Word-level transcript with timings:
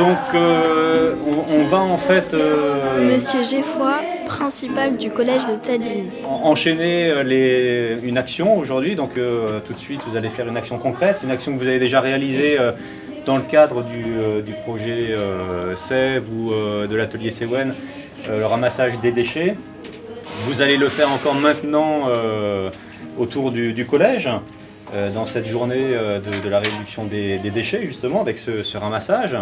Donc 0.00 0.34
euh, 0.34 1.14
on, 1.50 1.64
va 1.64 1.78
en 1.78 1.98
fait... 1.98 2.32
Euh, 2.32 3.12
Monsieur 3.12 3.42
Geffroy, 3.42 4.00
principal 4.24 4.96
du 4.96 5.10
collège 5.10 5.46
de 5.46 5.56
Tadine. 5.56 6.10
Enchaîner 6.24 7.10
euh, 7.10 7.22
les, 7.22 7.98
une 8.02 8.16
action 8.16 8.56
aujourd'hui, 8.56 8.94
donc 8.94 9.14
tout 9.14 9.72
de 9.72 9.78
suite 9.78 10.00
vous 10.06 10.16
allez 10.16 10.30
faire 10.30 10.48
une 10.48 10.56
action 10.56 10.78
concrète, 10.78 11.18
une 11.22 11.30
action 11.30 11.52
que 11.52 11.58
vous 11.58 11.68
avez 11.68 11.78
déjà 11.78 12.00
réalisée 12.00 12.56
dans 13.26 13.36
le 13.36 13.42
cadre 13.42 13.84
du, 13.84 14.42
du 14.42 14.54
projet 14.64 15.14
SEV 15.74 16.22
ou 16.32 16.50
de 16.86 16.96
l'atelier 16.96 17.30
Sewen, 17.30 17.74
le 18.28 18.46
ramassage 18.46 18.98
des 19.00 19.12
déchets. 19.12 19.56
Vous 20.46 20.62
allez 20.62 20.76
le 20.76 20.88
faire 20.88 21.10
encore 21.10 21.34
maintenant 21.34 22.08
autour 23.18 23.52
du, 23.52 23.86
collège, 23.86 24.28
euh, 24.94 25.10
dans 25.12 25.26
cette 25.26 25.46
journée 25.46 25.92
euh, 25.92 26.20
de, 26.20 26.48
la 26.48 26.58
réduction 26.58 27.04
des, 27.04 27.38
déchets, 27.38 27.86
justement, 27.86 28.20
avec 28.20 28.38
ce, 28.38 28.76
ramassage. 28.76 29.36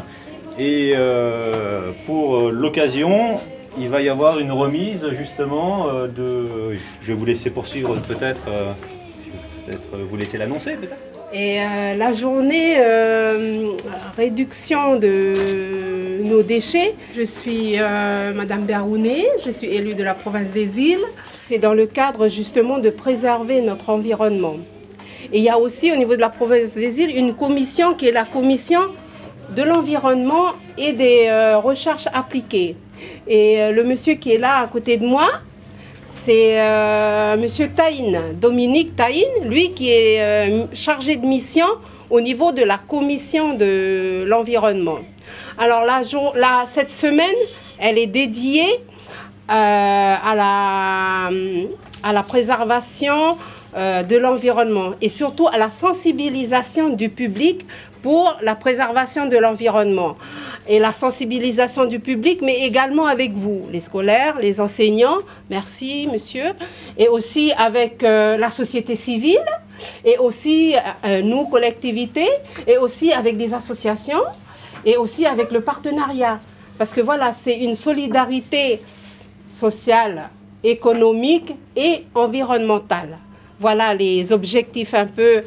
Et 0.58 0.92
euh, 0.94 1.92
pour 2.06 2.50
l'occasion, 2.50 3.38
il 3.78 3.88
va 3.88 4.02
y 4.02 4.08
avoir 4.08 4.40
une 4.40 4.52
remise, 4.52 5.08
justement, 5.12 5.86
de... 6.06 6.76
Je 7.00 7.06
vais 7.06 7.14
vous 7.14 7.24
laisser 7.24 7.50
poursuivre 7.50 7.94
peut-être, 7.96 8.44
peut-être 8.44 9.96
vous 10.10 10.16
laisser 10.16 10.36
l'annoncer, 10.36 10.74
peut-être. 10.74 11.17
Et 11.32 11.58
la 11.96 12.12
journée 12.12 12.78
réduction 14.16 14.96
de 14.96 16.22
nos 16.24 16.42
déchets, 16.42 16.94
je 17.14 17.22
suis 17.22 17.76
Madame 18.34 18.64
Berounet, 18.64 19.26
je 19.44 19.50
suis 19.50 19.68
élue 19.68 19.94
de 19.94 20.02
la 20.02 20.14
province 20.14 20.52
des 20.52 20.80
îles. 20.80 21.04
C'est 21.46 21.58
dans 21.58 21.74
le 21.74 21.86
cadre 21.86 22.28
justement 22.28 22.78
de 22.78 22.90
préserver 22.90 23.60
notre 23.60 23.90
environnement. 23.90 24.56
Et 25.32 25.38
il 25.38 25.44
y 25.44 25.50
a 25.50 25.58
aussi 25.58 25.92
au 25.92 25.96
niveau 25.96 26.16
de 26.16 26.20
la 26.20 26.30
province 26.30 26.74
des 26.74 27.00
îles 27.00 27.14
une 27.14 27.34
commission 27.34 27.94
qui 27.94 28.08
est 28.08 28.12
la 28.12 28.24
commission 28.24 28.80
de 29.54 29.62
l'environnement 29.62 30.52
et 30.76 30.92
des 30.92 31.26
euh, 31.28 31.58
recherches 31.58 32.08
appliquées. 32.12 32.76
Et 33.26 33.60
euh, 33.60 33.72
le 33.72 33.84
monsieur 33.84 34.14
qui 34.14 34.32
est 34.32 34.38
là 34.38 34.60
à 34.60 34.66
côté 34.66 34.96
de 34.96 35.06
moi, 35.06 35.28
c'est 36.08 36.60
euh, 36.60 37.36
monsieur 37.36 37.68
Taïn, 37.68 38.32
Dominique 38.40 38.96
Taïn, 38.96 39.28
lui 39.44 39.72
qui 39.72 39.90
est 39.90 40.66
chargé 40.72 41.16
de 41.16 41.26
mission 41.26 41.66
au 42.08 42.20
niveau 42.20 42.52
de 42.52 42.62
la 42.62 42.78
commission 42.78 43.54
de 43.54 44.24
l'environnement. 44.26 44.98
Alors 45.58 45.84
cette 46.66 46.90
semaine, 46.90 47.36
elle 47.78 47.98
est 47.98 48.06
dédiée 48.06 48.64
euh, 49.50 50.14
à, 50.22 50.34
la, 50.34 51.30
à 52.02 52.12
la 52.12 52.22
préservation 52.22 53.36
euh, 53.76 54.02
de 54.02 54.16
l'environnement 54.16 54.92
et 55.02 55.08
surtout 55.10 55.46
à 55.48 55.58
la 55.58 55.70
sensibilisation 55.70 56.88
du 56.88 57.10
public 57.10 57.66
pour 58.02 58.36
la 58.42 58.54
préservation 58.54 59.26
de 59.26 59.36
l'environnement 59.36 60.16
et 60.66 60.78
la 60.78 60.92
sensibilisation 60.92 61.84
du 61.84 62.00
public, 62.00 62.40
mais 62.42 62.60
également 62.66 63.06
avec 63.06 63.32
vous, 63.32 63.66
les 63.72 63.80
scolaires, 63.80 64.38
les 64.38 64.60
enseignants, 64.60 65.18
merci 65.50 66.08
monsieur, 66.12 66.52
et 66.96 67.08
aussi 67.08 67.52
avec 67.56 68.02
euh, 68.02 68.36
la 68.36 68.50
société 68.50 68.94
civile, 68.94 69.44
et 70.04 70.18
aussi 70.18 70.74
nous, 71.22 71.46
collectivités, 71.46 72.28
et 72.66 72.78
aussi 72.78 73.12
avec 73.12 73.36
des 73.36 73.54
associations, 73.54 74.24
et 74.84 74.96
aussi 74.96 75.24
avec 75.24 75.52
le 75.52 75.60
partenariat. 75.60 76.40
Parce 76.78 76.92
que 76.92 77.00
voilà, 77.00 77.32
c'est 77.32 77.56
une 77.56 77.76
solidarité 77.76 78.82
sociale, 79.48 80.30
économique 80.62 81.54
et 81.76 82.04
environnementale. 82.14 83.18
Voilà 83.60 83.94
les 83.94 84.32
objectifs 84.32 84.94
un 84.94 85.06
peu 85.06 85.42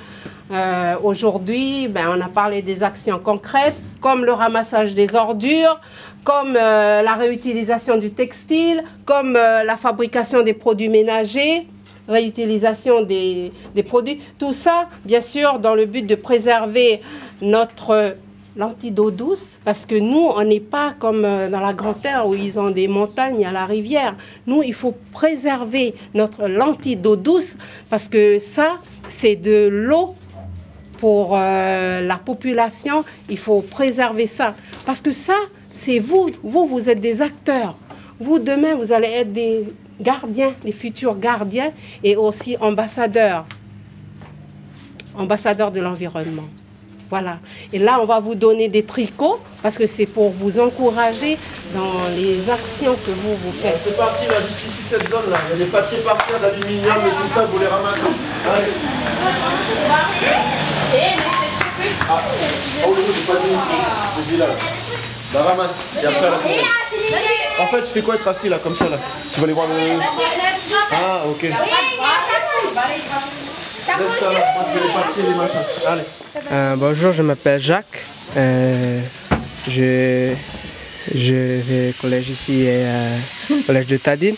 euh, 0.51 0.95
aujourd'hui. 1.01 1.87
Ben, 1.87 2.07
on 2.09 2.19
a 2.19 2.27
parlé 2.27 2.61
des 2.61 2.83
actions 2.83 3.19
concrètes 3.19 3.79
comme 4.01 4.25
le 4.25 4.33
ramassage 4.33 4.93
des 4.95 5.15
ordures, 5.15 5.79
comme 6.23 6.57
euh, 6.57 7.01
la 7.01 7.13
réutilisation 7.13 7.97
du 7.97 8.11
textile, 8.11 8.83
comme 9.05 9.35
euh, 9.37 9.63
la 9.63 9.77
fabrication 9.77 10.41
des 10.41 10.53
produits 10.53 10.89
ménagers 10.89 11.67
réutilisation 12.07 13.03
des, 13.03 13.53
des, 13.73 13.83
produits. 13.83 14.19
Tout 14.37 14.51
ça, 14.51 14.89
bien 15.05 15.21
sûr, 15.21 15.59
dans 15.59 15.75
le 15.75 15.85
but 15.85 16.01
de 16.01 16.15
préserver 16.15 16.99
notre 17.41 18.15
l'antidote 18.55 19.15
douce, 19.15 19.51
parce 19.63 19.85
que 19.85 19.95
nous, 19.95 20.27
on 20.35 20.43
n'est 20.43 20.59
pas 20.59 20.93
comme 20.99 21.23
euh, 21.23 21.49
dans 21.49 21.59
la 21.59 21.73
Grande 21.73 22.01
Terre 22.01 22.27
où 22.27 22.35
ils 22.35 22.59
ont 22.59 22.69
des 22.69 22.87
montagnes 22.87 23.45
à 23.45 23.51
la 23.51 23.65
rivière. 23.65 24.15
Nous, 24.45 24.61
il 24.63 24.73
faut 24.73 24.95
préserver 25.11 25.95
notre 26.13 26.47
l'antidote 26.47 27.21
douce, 27.21 27.55
parce 27.89 28.09
que 28.09 28.39
ça, 28.39 28.79
c'est 29.07 29.35
de 29.35 29.69
l'eau 29.71 30.15
pour 30.97 31.35
euh, 31.35 32.01
la 32.01 32.17
population. 32.17 33.03
Il 33.29 33.37
faut 33.37 33.61
préserver 33.61 34.27
ça, 34.27 34.53
parce 34.85 35.01
que 35.01 35.11
ça, 35.11 35.35
c'est 35.71 35.99
vous. 35.99 36.29
Vous, 36.43 36.67
vous 36.67 36.89
êtes 36.89 36.99
des 36.99 37.21
acteurs. 37.21 37.75
Vous, 38.19 38.37
demain, 38.37 38.75
vous 38.75 38.91
allez 38.91 39.07
être 39.07 39.33
des 39.33 39.63
gardiens, 39.99 40.53
des 40.63 40.71
futurs 40.71 41.17
gardiens 41.17 41.71
et 42.03 42.15
aussi 42.15 42.57
ambassadeurs, 42.57 43.45
ambassadeurs 45.15 45.71
de 45.71 45.79
l'environnement. 45.79 46.47
Voilà. 47.11 47.39
Et 47.73 47.79
là, 47.79 47.99
on 48.01 48.05
va 48.05 48.21
vous 48.21 48.35
donner 48.35 48.69
des 48.69 48.83
tricots 48.85 49.41
parce 49.61 49.77
que 49.77 49.85
c'est 49.85 50.05
pour 50.05 50.31
vous 50.31 50.59
encourager 50.59 51.37
dans 51.75 52.07
les 52.15 52.49
actions 52.49 52.95
que 52.95 53.11
vous, 53.11 53.35
vous 53.35 53.51
faites. 53.61 53.77
C'est 53.83 53.97
parti, 53.97 54.25
là, 54.27 54.35
juste 54.47 54.65
ici, 54.65 54.81
cette 54.81 55.09
zone-là. 55.09 55.37
Il 55.49 55.59
y 55.59 55.61
a 55.61 55.65
des 55.65 55.71
papiers 55.71 55.97
par 55.99 56.17
terre 56.25 56.39
d'aluminium 56.39 56.95
et 57.05 57.21
tout 57.21 57.27
ça, 57.27 57.45
vous 57.45 57.59
les 57.59 57.67
ramassez. 57.67 57.99
Allez. 58.49 58.71
Ah, 62.09 62.21
oh, 62.87 62.95
je 62.95 63.01
n'ai 63.01 63.25
pas 63.27 63.45
dit 63.45 63.53
ici. 63.55 63.75
Je 64.17 64.31
dis 64.31 64.37
là. 64.37 64.45
Bah, 65.33 65.43
ramasse. 65.43 65.85
Et 66.01 66.05
après, 66.05 66.21
la 66.21 67.63
En 67.63 67.67
fait, 67.67 67.81
tu 67.83 67.89
fais 67.93 68.01
quoi 68.01 68.15
être 68.15 68.27
assis 68.27 68.47
là, 68.47 68.57
comme 68.59 68.75
ça, 68.75 68.87
là? 68.87 68.97
Tu 69.33 69.39
vas 69.39 69.43
aller 69.43 69.53
voir 69.53 69.67
le. 69.67 69.99
Ah, 70.91 71.23
ok. 71.27 71.45
Euh, 76.51 76.75
bonjour, 76.75 77.11
je 77.11 77.21
m'appelle 77.21 77.61
Jacques. 77.61 78.03
Euh, 78.37 79.01
je, 79.67 80.33
je 81.13 81.33
vais 81.33 81.89
au 81.89 82.01
collège 82.01 82.29
ici, 82.29 82.63
euh, 82.67 83.17
au 83.51 83.61
collège 83.63 83.87
de 83.87 83.97
Tadine. 83.97 84.35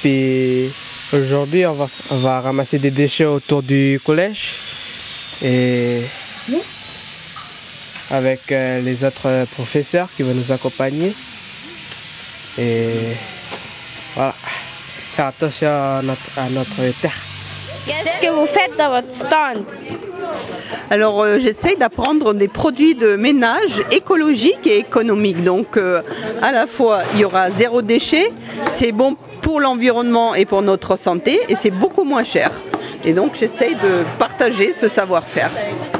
Puis 0.00 0.70
aujourd'hui, 1.12 1.66
on 1.66 1.72
va, 1.72 1.88
on 2.10 2.16
va 2.16 2.40
ramasser 2.40 2.78
des 2.78 2.90
déchets 2.90 3.24
autour 3.24 3.62
du 3.62 4.00
collège. 4.04 4.50
Et 5.42 6.02
avec 8.10 8.50
les 8.50 9.04
autres 9.04 9.46
professeurs 9.54 10.08
qui 10.16 10.22
vont 10.22 10.34
nous 10.34 10.52
accompagner. 10.52 11.14
Et 12.58 12.90
voilà, 14.14 14.34
faire 15.16 15.26
attention 15.26 15.68
à 15.68 16.02
notre 16.50 17.00
terre. 17.00 17.33
Qu'est-ce 17.86 18.26
que 18.26 18.32
vous 18.32 18.46
faites 18.46 18.76
dans 18.78 18.90
votre 18.90 19.14
stand 19.14 19.64
alors 20.90 21.22
euh, 21.22 21.38
j'essaie 21.38 21.76
d'apprendre 21.76 22.34
des 22.34 22.48
produits 22.48 22.94
de 22.94 23.16
ménage 23.16 23.82
écologiques 23.90 24.66
et 24.66 24.78
économiques. 24.78 25.42
Donc 25.42 25.76
euh, 25.76 26.02
à 26.42 26.52
la 26.52 26.66
fois 26.66 27.00
il 27.14 27.20
y 27.20 27.24
aura 27.24 27.50
zéro 27.50 27.82
déchet, 27.82 28.32
c'est 28.72 28.92
bon 28.92 29.16
pour 29.40 29.60
l'environnement 29.60 30.34
et 30.34 30.44
pour 30.44 30.62
notre 30.62 30.96
santé 30.96 31.40
et 31.48 31.56
c'est 31.56 31.70
beaucoup 31.70 32.04
moins 32.04 32.24
cher. 32.24 32.50
Et 33.04 33.12
donc 33.12 33.32
j'essaie 33.34 33.74
de 33.74 34.04
partager 34.18 34.72
ce 34.72 34.88
savoir-faire. 34.88 35.50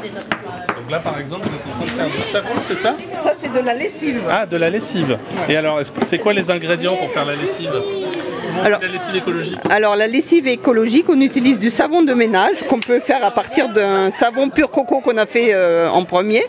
Donc 0.03 0.91
là 0.91 0.99
par 0.99 1.19
exemple 1.19 1.47
vous 1.47 1.55
êtes 1.55 1.67
en 1.67 1.77
train 1.77 1.85
de 1.85 1.91
faire 1.91 2.17
du 2.17 2.21
savon, 2.21 2.61
c'est 2.67 2.77
ça? 2.77 2.95
Ça 3.23 3.33
c'est 3.41 3.53
de 3.53 3.65
la 3.65 3.73
lessive. 3.73 4.21
Ah 4.29 4.45
de 4.45 4.57
la 4.57 4.69
lessive. 4.69 5.17
Et 5.49 5.55
alors 5.55 5.79
c'est 6.01 6.17
quoi 6.19 6.33
les 6.33 6.51
ingrédients 6.51 6.95
pour 6.95 7.11
faire 7.11 7.25
la 7.25 7.35
lessive? 7.35 7.71
Alors, 8.63 8.79
la 8.81 8.87
lessive 8.87 9.15
écologique 9.15 9.59
Alors 9.69 9.95
la 9.95 10.07
lessive 10.07 10.47
écologique, 10.47 11.05
on 11.09 11.21
utilise 11.21 11.59
du 11.59 11.69
savon 11.69 12.01
de 12.03 12.13
ménage 12.13 12.63
qu'on 12.67 12.79
peut 12.79 12.99
faire 12.99 13.23
à 13.23 13.31
partir 13.31 13.69
d'un 13.69 14.11
savon 14.11 14.49
pur 14.49 14.71
coco 14.71 15.01
qu'on 15.01 15.17
a 15.17 15.25
fait 15.25 15.53
euh, 15.53 15.89
en 15.89 16.05
premier. 16.05 16.43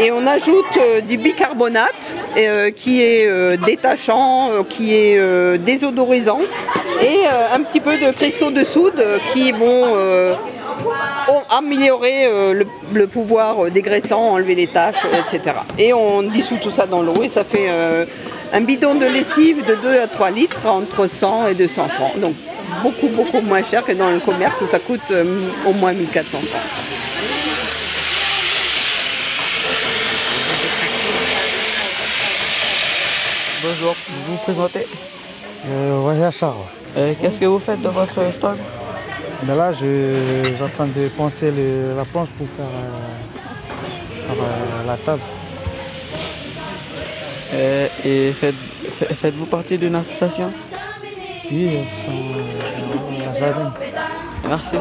Et 0.00 0.10
on 0.10 0.26
ajoute 0.26 0.76
euh, 0.76 1.00
du 1.00 1.16
bicarbonate 1.16 2.14
euh, 2.36 2.70
qui 2.70 3.02
est 3.02 3.56
détachant, 3.58 4.64
qui 4.68 4.94
est 4.94 5.58
désodorisant 5.58 6.40
et 7.00 7.26
un 7.54 7.62
petit 7.62 7.80
peu 7.80 7.96
de 7.98 8.10
cristaux 8.12 8.50
de 8.50 8.64
soude 8.64 9.02
qui 9.32 9.52
vont 9.52 9.84
améliorer 11.50 12.28
le, 12.92 13.06
pouvoir 13.06 13.70
dégraissant, 13.70 14.20
enlever 14.32 14.54
les 14.54 14.66
taches, 14.66 15.06
etc. 15.12 15.56
Et 15.78 15.92
on 15.92 16.22
dissout 16.22 16.58
tout 16.62 16.70
ça 16.70 16.86
dans 16.86 17.02
l'eau 17.02 17.22
et 17.22 17.28
ça 17.28 17.44
fait 17.44 17.68
un 18.52 18.60
bidon 18.60 18.94
de 18.94 19.06
lessive 19.06 19.64
de 19.66 19.74
2 19.74 20.00
à 20.00 20.06
3 20.06 20.30
litres 20.30 20.66
entre 20.66 21.06
100 21.06 21.48
et 21.48 21.54
200 21.54 21.88
francs. 21.88 22.18
Donc 22.20 22.34
beaucoup 22.82 23.08
beaucoup 23.08 23.40
moins 23.40 23.62
cher 23.62 23.84
que 23.84 23.92
dans 23.92 24.10
le 24.10 24.20
commerce 24.20 24.60
où 24.60 24.66
ça 24.66 24.78
coûte 24.78 25.00
euh, 25.10 25.24
au 25.66 25.72
moins 25.72 25.92
1400 25.92 26.38
francs. 26.38 26.60
Bonjour, 33.62 33.96
vous 34.08 34.32
vous 34.32 34.38
présentez? 34.44 34.86
Euh, 35.68 36.30
Charles. 36.30 36.54
Qu'est-ce 36.94 37.38
que 37.38 37.44
vous 37.44 37.58
faites 37.58 37.82
dans 37.82 37.90
votre 37.90 38.32
stock? 38.32 38.56
Ben 39.42 39.54
Là, 39.54 39.72
je, 39.72 40.42
suis 40.44 40.62
en 40.62 40.68
train 40.68 40.86
de 40.86 41.08
penser 41.08 41.52
la 41.96 42.04
planche 42.04 42.28
pour 42.30 42.46
faire, 42.48 42.66
euh, 42.66 44.32
euh, 44.32 44.86
la 44.86 44.96
table. 44.96 45.20
Euh, 47.52 47.88
et 48.04 48.32
faites, 48.32 48.54
faites, 49.14 49.34
vous 49.34 49.46
partie 49.46 49.78
d'une 49.78 49.94
association? 49.94 50.52
Oui, 51.50 51.76
euh, 51.76 51.82
euh, 52.08 52.44
je 53.34 54.48
Merci. 54.48 54.76